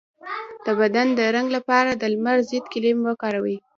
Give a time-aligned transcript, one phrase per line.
[0.65, 3.57] د بدن د رنګ لپاره د لمر ضد کریم وکاروئ